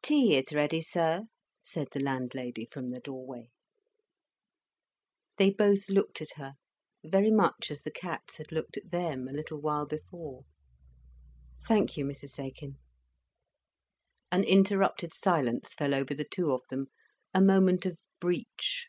"Tea 0.00 0.34
is 0.38 0.54
ready, 0.54 0.80
sir," 0.80 1.24
said 1.62 1.88
the 1.92 2.00
landlady 2.00 2.64
from 2.64 2.88
the 2.88 2.98
doorway. 2.98 3.50
They 5.36 5.50
both 5.50 5.90
looked 5.90 6.22
at 6.22 6.32
her, 6.36 6.54
very 7.04 7.30
much 7.30 7.70
as 7.70 7.82
the 7.82 7.90
cats 7.90 8.38
had 8.38 8.52
looked 8.52 8.78
at 8.78 8.90
them, 8.90 9.28
a 9.28 9.34
little 9.34 9.60
while 9.60 9.84
before. 9.84 10.46
"Thank 11.68 11.98
you, 11.98 12.06
Mrs 12.06 12.36
Daykin." 12.36 12.78
An 14.32 14.44
interrupted 14.44 15.12
silence 15.12 15.74
fell 15.74 15.94
over 15.94 16.14
the 16.14 16.24
two 16.24 16.52
of 16.52 16.62
them, 16.70 16.86
a 17.34 17.42
moment 17.42 17.84
of 17.84 17.98
breach. 18.18 18.88